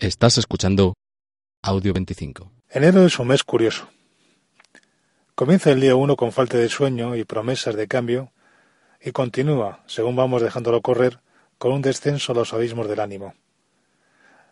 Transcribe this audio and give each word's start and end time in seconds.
Estás 0.00 0.38
escuchando 0.38 0.94
Audio 1.60 1.92
25. 1.92 2.50
Enero 2.70 3.04
es 3.04 3.18
un 3.18 3.28
mes 3.28 3.44
curioso. 3.44 3.86
Comienza 5.34 5.72
el 5.72 5.80
día 5.82 5.94
1 5.94 6.16
con 6.16 6.32
falta 6.32 6.56
de 6.56 6.70
sueño 6.70 7.16
y 7.16 7.24
promesas 7.24 7.74
de 7.76 7.86
cambio 7.86 8.32
y 8.98 9.10
continúa, 9.10 9.84
según 9.86 10.16
vamos 10.16 10.40
dejándolo 10.40 10.80
correr, 10.80 11.20
con 11.58 11.72
un 11.72 11.82
descenso 11.82 12.32
a 12.32 12.34
los 12.34 12.54
abismos 12.54 12.88
del 12.88 12.98
ánimo. 12.98 13.34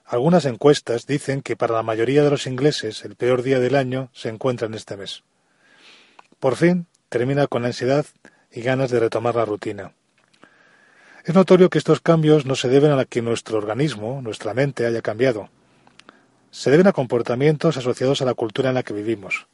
Algunas 0.05 0.45
encuestas 0.45 1.07
dicen 1.07 1.41
que 1.41 1.57
para 1.57 1.77
la 1.77 1.83
mayoría 1.83 2.23
de 2.23 2.29
los 2.29 2.47
ingleses 2.47 3.03
el 3.07 3.17
peor 3.17 3.43
día 3.43 3.59
del 3.59 3.75
año 3.75 4.11
se 4.13 4.29
encuentra 4.29 4.67
en 4.67 4.75
este 4.75 4.99
mes. 4.99 5.25
Por 6.41 6.57
fin 6.57 6.89
termina 7.09 7.47
con 7.47 7.65
ansiedad 7.65 8.05
y 8.53 8.61
ganas 8.61 8.91
de 8.91 9.01
retomar 9.01 9.37
la 9.37 9.47
rutina. 9.47 9.95
Es 11.29 11.35
notorio 11.35 11.69
que 11.69 11.77
estos 11.77 12.01
cambios 12.01 12.47
no 12.47 12.55
se 12.55 12.71
deben 12.71 12.91
a 12.91 13.05
que 13.05 13.21
nuestro 13.21 13.59
organismo, 13.59 14.23
nuestra 14.23 14.55
mente, 14.55 14.87
haya 14.87 15.03
cambiado. 15.03 15.51
Se 16.51 16.71
deben 16.71 16.87
a 16.87 16.95
comportamientos 16.95 17.77
asociados 17.77 18.23
a 18.23 18.25
la 18.25 18.33
cultura 18.33 18.71
en 18.71 18.77
la 18.77 18.83
que 18.83 18.95
vivimos. 18.95 19.47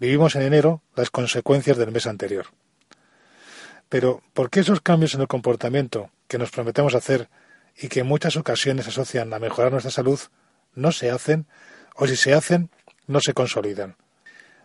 Vivimos 0.00 0.34
en 0.34 0.42
enero 0.42 0.82
las 0.96 1.10
consecuencias 1.10 1.76
del 1.76 1.92
mes 1.92 2.08
anterior. 2.08 2.46
Pero, 3.88 4.20
¿por 4.34 4.50
qué 4.50 4.58
esos 4.58 4.80
cambios 4.80 5.14
en 5.14 5.20
el 5.20 5.28
comportamiento 5.28 6.10
que 6.26 6.38
nos 6.38 6.50
prometemos 6.50 6.96
hacer 6.96 7.28
y 7.76 7.86
que 7.86 8.00
en 8.00 8.08
muchas 8.08 8.36
ocasiones 8.36 8.88
asocian 8.88 9.32
a 9.32 9.38
mejorar 9.38 9.70
nuestra 9.70 9.92
salud 9.92 10.18
no 10.74 10.90
se 10.90 11.12
hacen 11.12 11.46
o 11.94 12.08
si 12.08 12.16
se 12.16 12.34
hacen 12.34 12.68
no 13.06 13.20
se 13.20 13.32
consolidan? 13.32 13.94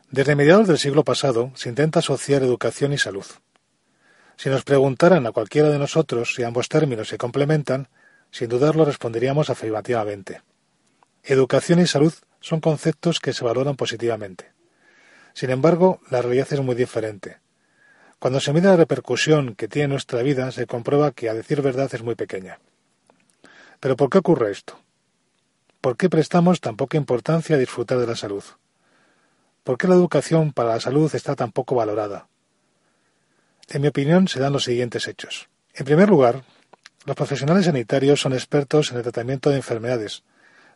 Desde 0.09 0.35
mediados 0.35 0.67
del 0.67 0.79
siglo 0.79 1.03
pasado 1.03 1.51
se 1.53 1.69
intenta 1.69 1.99
asociar 1.99 2.41
educación 2.41 2.93
y 2.93 2.97
salud. 2.97 3.27
Si 4.37 4.49
nos 4.49 4.63
preguntaran 4.63 5.25
a 5.25 5.31
cualquiera 5.31 5.69
de 5.69 5.79
nosotros 5.79 6.33
si 6.35 6.43
ambos 6.43 6.67
términos 6.67 7.07
se 7.07 7.17
complementan, 7.17 7.87
sin 8.31 8.49
dudarlo 8.49 8.85
responderíamos 8.85 9.49
afirmativamente. 9.49 10.41
Educación 11.23 11.79
y 11.79 11.87
salud 11.87 12.13
son 12.39 12.59
conceptos 12.59 13.19
que 13.19 13.33
se 13.33 13.45
valoran 13.45 13.75
positivamente. 13.75 14.51
Sin 15.33 15.49
embargo, 15.49 15.99
la 16.09 16.21
realidad 16.21 16.47
es 16.51 16.61
muy 16.61 16.75
diferente. 16.75 17.39
Cuando 18.19 18.39
se 18.39 18.53
mide 18.53 18.67
la 18.67 18.75
repercusión 18.75 19.55
que 19.55 19.67
tiene 19.67 19.89
nuestra 19.89 20.21
vida, 20.21 20.51
se 20.51 20.67
comprueba 20.67 21.11
que, 21.11 21.29
a 21.29 21.33
decir 21.33 21.61
verdad, 21.61 21.89
es 21.93 22.03
muy 22.03 22.15
pequeña. 22.15 22.59
Pero 23.79 23.95
¿por 23.95 24.09
qué 24.09 24.19
ocurre 24.19 24.51
esto? 24.51 24.79
¿Por 25.81 25.97
qué 25.97 26.09
prestamos 26.09 26.61
tan 26.61 26.75
poca 26.75 26.97
importancia 26.97 27.55
a 27.55 27.59
disfrutar 27.59 27.99
de 27.99 28.07
la 28.07 28.15
salud? 28.15 28.43
¿Por 29.63 29.77
qué 29.77 29.87
la 29.87 29.95
educación 29.95 30.53
para 30.53 30.69
la 30.69 30.79
salud 30.79 31.13
está 31.13 31.35
tan 31.35 31.51
poco 31.51 31.75
valorada? 31.75 32.27
En 33.69 33.81
mi 33.81 33.87
opinión, 33.87 34.27
se 34.27 34.39
dan 34.39 34.53
los 34.53 34.63
siguientes 34.63 35.07
hechos. 35.07 35.49
En 35.73 35.85
primer 35.85 36.09
lugar, 36.09 36.43
los 37.05 37.15
profesionales 37.15 37.65
sanitarios 37.65 38.21
son 38.21 38.33
expertos 38.33 38.91
en 38.91 38.97
el 38.97 39.03
tratamiento 39.03 39.49
de 39.49 39.57
enfermedades, 39.57 40.23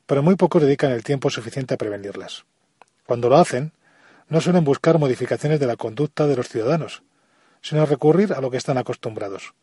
pero 0.06 0.24
muy 0.24 0.36
pocos 0.36 0.62
dedican 0.62 0.92
el 0.92 1.04
tiempo 1.04 1.30
suficiente 1.30 1.76
a 1.76 1.78
prevenirlas. 1.78 2.46
Cuando 3.06 3.30
lo 3.30 3.38
hacen, 3.38 3.72
no 4.28 4.42
suelen 4.42 4.64
buscar 4.64 5.00
modificaciones 5.00 5.60
de 5.60 5.68
la 5.68 5.76
conducta 5.76 6.28
de 6.28 6.36
los 6.36 6.48
ciudadanos, 6.48 7.04
sino 7.62 7.86
recurrir 7.86 8.34
a 8.34 8.42
lo 8.42 8.52
que 8.52 8.58
están 8.58 8.78
acostumbrados. 8.78 9.54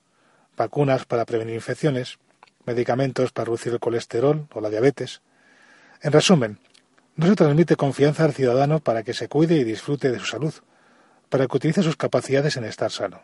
Vacunas 0.56 1.04
para 1.04 1.24
prevenir 1.24 1.54
infecciones, 1.54 2.18
medicamentos 2.64 3.32
para 3.32 3.46
reducir 3.46 3.72
el 3.72 3.80
colesterol 3.80 4.46
o 4.52 4.60
la 4.60 4.70
diabetes. 4.70 5.22
En 6.02 6.12
resumen, 6.12 6.58
no 7.14 7.26
se 7.26 7.36
transmite 7.36 7.76
confianza 7.76 8.24
al 8.24 8.34
ciudadano 8.34 8.80
para 8.80 9.02
que 9.02 9.14
se 9.14 9.28
cuide 9.28 9.56
y 9.56 9.64
disfrute 9.64 10.10
de 10.10 10.18
su 10.18 10.26
salud, 10.26 10.54
para 11.28 11.46
que 11.46 11.56
utilice 11.56 11.82
sus 11.82 11.96
capacidades 11.96 12.56
en 12.56 12.64
estar 12.64 12.90
sano. 12.90 13.22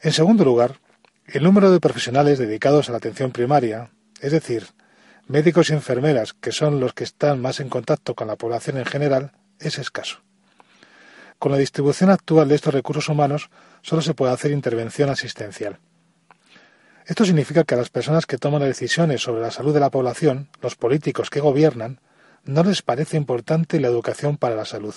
En 0.00 0.12
segundo 0.12 0.44
lugar, 0.44 0.80
el 1.26 1.42
número 1.42 1.70
de 1.70 1.80
profesionales 1.80 2.38
dedicados 2.38 2.88
a 2.88 2.92
la 2.92 2.98
atención 2.98 3.32
primaria, 3.32 3.90
es 4.20 4.32
decir, 4.32 4.66
médicos 5.26 5.70
y 5.70 5.74
enfermeras, 5.74 6.32
que 6.32 6.52
son 6.52 6.80
los 6.80 6.94
que 6.94 7.04
están 7.04 7.40
más 7.40 7.60
en 7.60 7.68
contacto 7.68 8.14
con 8.14 8.28
la 8.28 8.36
población 8.36 8.78
en 8.78 8.86
general, 8.86 9.32
es 9.58 9.78
escaso. 9.78 10.20
Con 11.38 11.52
la 11.52 11.58
distribución 11.58 12.10
actual 12.10 12.48
de 12.48 12.54
estos 12.54 12.74
recursos 12.74 13.08
humanos 13.08 13.50
solo 13.82 14.02
se 14.02 14.14
puede 14.14 14.32
hacer 14.32 14.50
intervención 14.50 15.10
asistencial. 15.10 15.78
Esto 17.06 17.24
significa 17.24 17.64
que 17.64 17.74
a 17.74 17.78
las 17.78 17.90
personas 17.90 18.26
que 18.26 18.38
toman 18.38 18.60
las 18.60 18.68
decisiones 18.68 19.22
sobre 19.22 19.40
la 19.40 19.50
salud 19.50 19.72
de 19.72 19.80
la 19.80 19.90
población, 19.90 20.48
los 20.60 20.76
políticos 20.76 21.30
que 21.30 21.40
gobiernan, 21.40 22.00
no 22.44 22.64
les 22.64 22.82
parece 22.82 23.16
importante 23.16 23.80
la 23.80 23.88
educación 23.88 24.36
para 24.36 24.56
la 24.56 24.64
salud. 24.64 24.94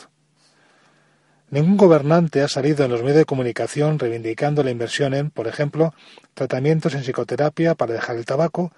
Ningún 1.52 1.76
gobernante 1.76 2.42
ha 2.42 2.48
salido 2.48 2.86
en 2.86 2.92
los 2.92 3.02
medios 3.02 3.18
de 3.18 3.26
comunicación 3.26 4.00
reivindicando 4.00 4.64
la 4.64 4.72
inversión 4.72 5.14
en, 5.14 5.32
por 5.32 5.50
ejemplo, 5.50 5.94
tratamientos 6.34 6.96
en 6.96 7.02
psicoterapia 7.02 7.76
para 7.76 7.94
dejar 7.94 8.16
el 8.16 8.26
tabaco 8.26 8.72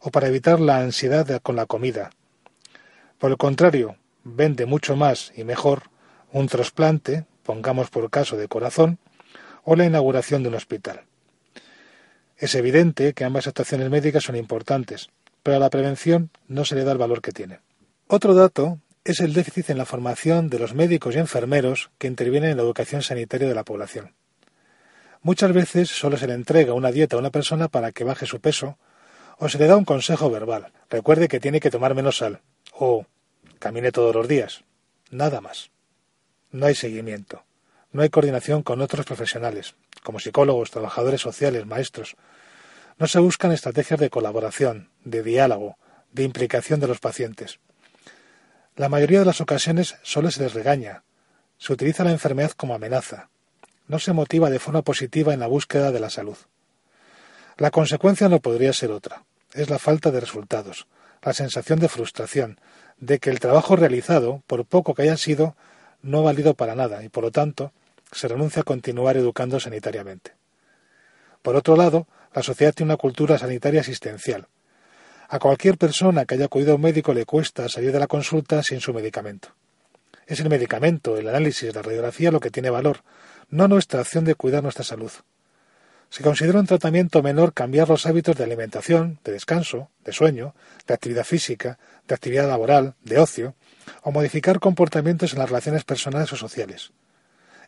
o 0.00 0.10
para 0.10 0.28
evitar 0.28 0.60
la 0.60 0.76
ansiedad 0.76 1.40
con 1.40 1.56
la 1.56 1.64
comida. 1.64 2.10
Por 3.16 3.30
el 3.30 3.38
contrario, 3.38 3.96
vende 4.24 4.66
mucho 4.66 4.94
más 4.94 5.32
y 5.36 5.44
mejor 5.44 5.84
un 6.30 6.48
trasplante, 6.48 7.24
pongamos 7.44 7.88
por 7.88 8.10
caso 8.10 8.36
de 8.36 8.46
corazón, 8.46 8.98
o 9.64 9.74
la 9.74 9.86
inauguración 9.86 10.42
de 10.42 10.50
un 10.50 10.56
hospital. 10.56 11.04
Es 12.36 12.54
evidente 12.54 13.14
que 13.14 13.24
ambas 13.24 13.46
actuaciones 13.46 13.88
médicas 13.88 14.24
son 14.24 14.36
importantes, 14.36 15.08
pero 15.42 15.56
a 15.56 15.60
la 15.60 15.70
prevención 15.70 16.30
no 16.46 16.66
se 16.66 16.74
le 16.74 16.84
da 16.84 16.92
el 16.92 16.98
valor 16.98 17.22
que 17.22 17.32
tiene. 17.32 17.60
Otro 18.06 18.34
dato 18.34 18.78
es 19.04 19.20
el 19.20 19.32
déficit 19.32 19.70
en 19.70 19.78
la 19.78 19.84
formación 19.84 20.50
de 20.50 20.58
los 20.58 20.74
médicos 20.74 21.14
y 21.14 21.18
enfermeros 21.18 21.90
que 21.98 22.06
intervienen 22.06 22.50
en 22.50 22.56
la 22.56 22.62
educación 22.62 23.02
sanitaria 23.02 23.48
de 23.48 23.54
la 23.54 23.64
población. 23.64 24.14
Muchas 25.22 25.52
veces 25.52 25.88
solo 25.88 26.16
se 26.16 26.26
le 26.26 26.34
entrega 26.34 26.74
una 26.74 26.92
dieta 26.92 27.16
a 27.16 27.18
una 27.18 27.30
persona 27.30 27.68
para 27.68 27.92
que 27.92 28.04
baje 28.04 28.26
su 28.26 28.40
peso, 28.40 28.78
o 29.38 29.48
se 29.48 29.58
le 29.58 29.66
da 29.66 29.76
un 29.76 29.84
consejo 29.84 30.30
verbal, 30.30 30.72
recuerde 30.90 31.28
que 31.28 31.40
tiene 31.40 31.60
que 31.60 31.70
tomar 31.70 31.94
menos 31.94 32.18
sal, 32.18 32.40
o 32.72 33.06
camine 33.58 33.92
todos 33.92 34.14
los 34.14 34.28
días. 34.28 34.64
Nada 35.10 35.40
más. 35.40 35.70
No 36.50 36.66
hay 36.66 36.74
seguimiento. 36.74 37.44
No 37.92 38.02
hay 38.02 38.10
coordinación 38.10 38.62
con 38.62 38.80
otros 38.80 39.06
profesionales, 39.06 39.74
como 40.02 40.20
psicólogos, 40.20 40.70
trabajadores 40.70 41.20
sociales, 41.20 41.66
maestros. 41.66 42.16
No 42.98 43.06
se 43.06 43.18
buscan 43.18 43.52
estrategias 43.52 43.98
de 43.98 44.10
colaboración, 44.10 44.90
de 45.04 45.22
diálogo, 45.22 45.78
de 46.12 46.24
implicación 46.24 46.80
de 46.80 46.88
los 46.88 47.00
pacientes. 47.00 47.60
La 48.78 48.88
mayoría 48.88 49.18
de 49.18 49.24
las 49.24 49.40
ocasiones 49.40 49.96
solo 50.04 50.30
se 50.30 50.40
les 50.40 50.54
regaña. 50.54 51.02
Se 51.58 51.72
utiliza 51.72 52.04
la 52.04 52.12
enfermedad 52.12 52.52
como 52.52 52.76
amenaza. 52.76 53.28
No 53.88 53.98
se 53.98 54.12
motiva 54.12 54.50
de 54.50 54.60
forma 54.60 54.82
positiva 54.82 55.34
en 55.34 55.40
la 55.40 55.48
búsqueda 55.48 55.90
de 55.90 55.98
la 55.98 56.10
salud. 56.10 56.36
La 57.56 57.72
consecuencia 57.72 58.28
no 58.28 58.38
podría 58.38 58.72
ser 58.72 58.92
otra. 58.92 59.24
Es 59.52 59.68
la 59.68 59.80
falta 59.80 60.12
de 60.12 60.20
resultados, 60.20 60.86
la 61.22 61.32
sensación 61.32 61.80
de 61.80 61.88
frustración, 61.88 62.60
de 62.98 63.18
que 63.18 63.30
el 63.30 63.40
trabajo 63.40 63.74
realizado, 63.74 64.44
por 64.46 64.64
poco 64.64 64.94
que 64.94 65.02
haya 65.02 65.16
sido, 65.16 65.56
no 66.00 66.20
ha 66.20 66.22
valido 66.22 66.54
para 66.54 66.76
nada 66.76 67.02
y, 67.02 67.08
por 67.08 67.24
lo 67.24 67.32
tanto, 67.32 67.72
se 68.12 68.28
renuncia 68.28 68.60
a 68.60 68.64
continuar 68.64 69.16
educando 69.16 69.58
sanitariamente. 69.58 70.34
Por 71.42 71.56
otro 71.56 71.74
lado, 71.74 72.06
la 72.32 72.44
sociedad 72.44 72.72
tiene 72.74 72.92
una 72.92 72.96
cultura 72.96 73.38
sanitaria 73.38 73.80
asistencial, 73.80 74.46
a 75.28 75.38
cualquier 75.38 75.76
persona 75.76 76.24
que 76.24 76.34
haya 76.34 76.46
acudido 76.46 76.72
a 76.72 76.76
un 76.76 76.80
médico 76.80 77.12
le 77.12 77.26
cuesta 77.26 77.68
salir 77.68 77.92
de 77.92 77.98
la 77.98 78.06
consulta 78.06 78.62
sin 78.62 78.80
su 78.80 78.94
medicamento. 78.94 79.50
Es 80.26 80.40
el 80.40 80.48
medicamento, 80.48 81.16
el 81.16 81.28
análisis, 81.28 81.74
la 81.74 81.82
radiografía 81.82 82.30
lo 82.30 82.40
que 82.40 82.50
tiene 82.50 82.70
valor, 82.70 83.02
no 83.50 83.68
nuestra 83.68 84.00
acción 84.00 84.24
de 84.24 84.34
cuidar 84.34 84.62
nuestra 84.62 84.84
salud. 84.84 85.10
Se 86.10 86.22
considera 86.22 86.58
un 86.58 86.66
tratamiento 86.66 87.22
menor 87.22 87.52
cambiar 87.52 87.90
los 87.90 88.06
hábitos 88.06 88.36
de 88.36 88.44
alimentación, 88.44 89.20
de 89.24 89.32
descanso, 89.32 89.90
de 90.04 90.12
sueño, 90.12 90.54
de 90.86 90.94
actividad 90.94 91.24
física, 91.24 91.78
de 92.06 92.14
actividad 92.14 92.48
laboral, 92.48 92.94
de 93.02 93.18
ocio, 93.18 93.54
o 94.02 94.10
modificar 94.10 94.60
comportamientos 94.60 95.34
en 95.34 95.40
las 95.40 95.50
relaciones 95.50 95.84
personales 95.84 96.32
o 96.32 96.36
sociales. 96.36 96.92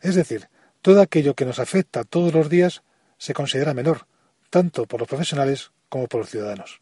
Es 0.01 0.15
decir, 0.15 0.49
todo 0.81 1.01
aquello 1.01 1.35
que 1.35 1.45
nos 1.45 1.59
afecta 1.59 2.03
todos 2.03 2.33
los 2.33 2.49
días 2.49 2.81
se 3.19 3.35
considera 3.35 3.75
menor, 3.75 4.07
tanto 4.49 4.87
por 4.87 4.99
los 4.99 5.09
profesionales 5.09 5.71
como 5.89 6.07
por 6.07 6.21
los 6.21 6.29
ciudadanos. 6.31 6.80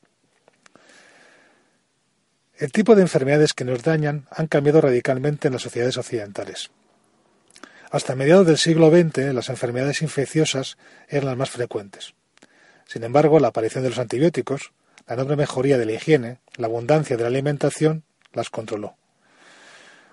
El 2.60 2.74
tipo 2.74 2.94
de 2.94 3.02
enfermedades 3.02 3.54
que 3.54 3.64
nos 3.64 3.84
dañan 3.84 4.28
han 4.32 4.48
cambiado 4.48 4.82
radicalmente 4.82 5.48
en 5.48 5.54
las 5.54 5.62
sociedades 5.62 5.98
occidentales. 5.98 6.72
Hasta 7.90 8.16
mediados 8.16 8.46
del 8.46 8.58
siglo 8.58 8.90
XX 8.90 9.34
las 9.34 9.48
enfermedades 9.48 10.02
infecciosas 10.02 10.78
eran 11.08 11.28
las 11.28 11.38
más 11.38 11.52
frecuentes. 11.52 12.16
Sin 12.86 13.06
embargo, 13.06 13.40
la 13.40 13.48
aparición 13.48 13.86
de 13.86 13.92
los 13.92 13.98
antibióticos, 13.98 14.74
la 15.08 15.14
enorme 15.14 15.38
mejoría 15.38 15.78
de 15.78 15.86
la 15.86 15.94
higiene, 15.94 16.40
la 16.58 16.68
abundancia 16.68 17.16
de 17.16 17.24
la 17.24 17.30
alimentación, 17.30 18.04
las 18.34 18.50
controló. 18.50 18.98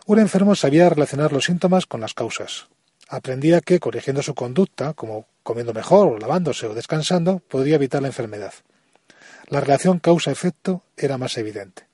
Un 0.07 0.21
enfermo 0.21 0.55
sabía 0.55 0.89
relacionar 0.89 1.33
los 1.33 1.47
síntomas 1.47 1.87
con 1.87 2.01
las 2.01 2.15
causas. 2.15 2.69
Aprendía 3.09 3.61
que, 3.61 3.81
corrigiendo 3.81 4.23
su 4.23 4.37
conducta, 4.37 4.95
como 4.95 5.27
comiendo 5.43 5.75
mejor, 5.75 6.07
o 6.07 6.19
lavándose 6.19 6.69
o 6.69 6.75
descansando, 6.75 7.41
podría 7.41 7.75
evitar 7.75 8.03
la 8.03 8.09
enfermedad. 8.09 8.55
La 9.49 9.61
relación 9.61 9.99
causa-efecto 9.99 10.85
era 10.97 11.19
más 11.19 11.37
evidente. 11.39 11.86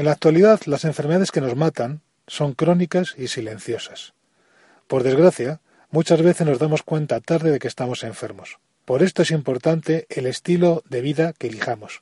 En 0.00 0.06
la 0.06 0.12
actualidad, 0.12 0.62
las 0.64 0.86
enfermedades 0.86 1.30
que 1.30 1.42
nos 1.42 1.56
matan 1.56 2.00
son 2.26 2.54
crónicas 2.54 3.14
y 3.18 3.28
silenciosas. 3.28 4.14
Por 4.86 5.02
desgracia, 5.02 5.60
muchas 5.90 6.22
veces 6.22 6.46
nos 6.46 6.58
damos 6.58 6.82
cuenta 6.82 7.20
tarde 7.20 7.50
de 7.50 7.58
que 7.58 7.68
estamos 7.68 8.02
enfermos. 8.02 8.60
Por 8.86 9.02
esto 9.02 9.20
es 9.20 9.30
importante 9.30 10.06
el 10.08 10.24
estilo 10.24 10.82
de 10.88 11.02
vida 11.02 11.34
que 11.36 11.48
elijamos. 11.48 12.00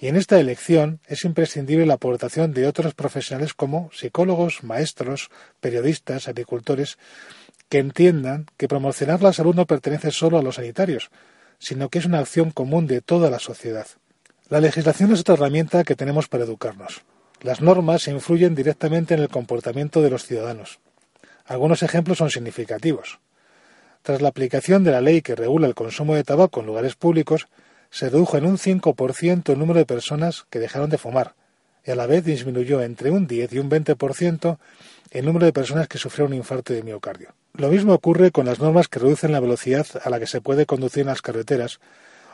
Y 0.00 0.08
en 0.08 0.16
esta 0.16 0.40
elección 0.40 0.98
es 1.06 1.24
imprescindible 1.24 1.86
la 1.86 1.94
aportación 1.94 2.52
de 2.52 2.66
otros 2.66 2.94
profesionales 2.94 3.54
como 3.54 3.88
psicólogos, 3.92 4.64
maestros, 4.64 5.30
periodistas, 5.60 6.26
agricultores, 6.26 6.98
que 7.68 7.78
entiendan 7.78 8.46
que 8.56 8.66
promocionar 8.66 9.22
la 9.22 9.32
salud 9.32 9.54
no 9.54 9.64
pertenece 9.64 10.10
solo 10.10 10.40
a 10.40 10.42
los 10.42 10.56
sanitarios, 10.56 11.10
sino 11.60 11.88
que 11.88 12.00
es 12.00 12.04
una 12.04 12.18
acción 12.18 12.50
común 12.50 12.88
de 12.88 13.00
toda 13.00 13.30
la 13.30 13.38
sociedad. 13.38 13.86
La 14.48 14.58
legislación 14.58 15.12
es 15.12 15.20
otra 15.20 15.34
herramienta 15.34 15.84
que 15.84 15.94
tenemos 15.94 16.26
para 16.26 16.42
educarnos. 16.42 17.04
Las 17.40 17.60
normas 17.60 18.08
influyen 18.08 18.56
directamente 18.56 19.14
en 19.14 19.20
el 19.20 19.28
comportamiento 19.28 20.02
de 20.02 20.10
los 20.10 20.26
ciudadanos. 20.26 20.80
Algunos 21.46 21.84
ejemplos 21.84 22.18
son 22.18 22.30
significativos. 22.30 23.20
Tras 24.02 24.20
la 24.20 24.28
aplicación 24.28 24.82
de 24.82 24.90
la 24.90 25.00
ley 25.00 25.22
que 25.22 25.36
regula 25.36 25.68
el 25.68 25.76
consumo 25.76 26.16
de 26.16 26.24
tabaco 26.24 26.60
en 26.60 26.66
lugares 26.66 26.96
públicos, 26.96 27.46
se 27.90 28.10
redujo 28.10 28.36
en 28.36 28.44
un 28.44 28.58
5% 28.58 29.52
el 29.52 29.58
número 29.58 29.78
de 29.78 29.86
personas 29.86 30.46
que 30.50 30.58
dejaron 30.58 30.90
de 30.90 30.98
fumar, 30.98 31.34
y 31.86 31.92
a 31.92 31.94
la 31.94 32.06
vez 32.06 32.24
disminuyó 32.24 32.82
entre 32.82 33.10
un 33.10 33.26
10 33.26 33.52
y 33.52 33.58
un 33.60 33.70
20% 33.70 34.58
el 35.12 35.24
número 35.24 35.46
de 35.46 35.52
personas 35.52 35.88
que 35.88 35.98
sufrieron 35.98 36.32
un 36.32 36.38
infarto 36.38 36.72
de 36.72 36.82
miocardio. 36.82 37.34
Lo 37.54 37.68
mismo 37.68 37.94
ocurre 37.94 38.30
con 38.30 38.46
las 38.46 38.58
normas 38.58 38.88
que 38.88 38.98
reducen 38.98 39.32
la 39.32 39.40
velocidad 39.40 39.86
a 40.02 40.10
la 40.10 40.18
que 40.18 40.26
se 40.26 40.40
puede 40.40 40.66
conducir 40.66 41.02
en 41.02 41.08
las 41.08 41.22
carreteras, 41.22 41.80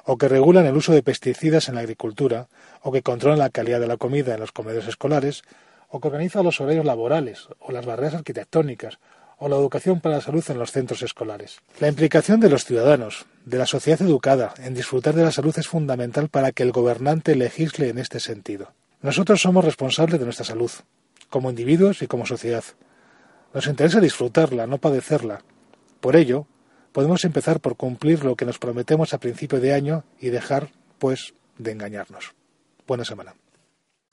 o 0.05 0.19
que 0.19 0.29
regulan 0.29 0.67
el 0.67 0.77
uso 0.77 0.93
de 0.93 1.03
pesticidas 1.03 1.69
en 1.69 1.77
la 1.77 1.81
agricultura, 1.81 2.49
o 2.83 2.93
que 2.93 3.03
controlan 3.03 3.39
la 3.39 3.51
calidad 3.51 3.81
de 3.81 3.87
la 3.87 3.97
comida 3.97 4.35
en 4.35 4.41
los 4.41 4.53
comedores 4.53 4.89
escolares, 4.89 5.43
o 5.89 6.01
que 6.01 6.09
organizan 6.09 6.45
los 6.45 6.61
horarios 6.61 6.85
laborales, 6.85 7.49
o 7.61 7.73
las 7.73 7.87
barreras 7.87 8.15
arquitectónicas, 8.15 8.99
o 9.39 9.49
la 9.49 9.57
educación 9.57 10.01
para 10.01 10.17
la 10.17 10.21
salud 10.21 10.45
en 10.49 10.59
los 10.59 10.73
centros 10.73 11.03
escolares. 11.03 11.59
La 11.81 11.89
implicación 11.89 12.41
de 12.41 12.51
los 12.51 12.65
ciudadanos, 12.65 13.27
de 13.45 13.59
la 13.59 13.67
sociedad 13.67 14.03
educada, 14.03 14.55
en 14.59 14.75
disfrutar 14.75 15.15
de 15.15 15.25
la 15.25 15.33
salud 15.33 15.55
es 15.59 15.69
fundamental 15.69 16.29
para 16.29 16.53
que 16.53 16.63
el 16.63 16.73
gobernante 16.73 17.35
legisle 17.35 17.89
en 17.89 17.99
este 17.99 18.21
sentido. 18.21 18.73
Nosotros 19.03 19.43
somos 19.43 19.65
responsables 19.65 20.19
de 20.19 20.25
nuestra 20.25 20.45
salud, 20.45 20.71
como 21.29 21.51
individuos 21.51 22.03
y 22.03 22.07
como 22.07 22.27
sociedad. 22.27 22.65
Nos 23.53 23.67
interesa 23.67 24.01
disfrutarla, 24.01 24.67
no 24.67 24.79
padecerla. 24.79 25.43
Por 26.01 26.17
ello, 26.17 26.47
podemos 26.95 27.25
empezar 27.25 27.59
por 27.59 27.77
cumplir 27.77 28.25
lo 28.25 28.37
que 28.37 28.45
nos 28.47 28.61
prometemos 28.61 29.13
a 29.13 29.19
principio 29.19 29.59
de 29.59 29.75
año 29.75 30.05
y 30.21 30.31
dejar, 30.31 30.71
pues, 31.01 31.35
de 31.59 31.73
engañarnos. 31.73 32.35
Buena 32.87 33.05
semana. 33.05 33.35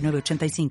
85 0.00 0.70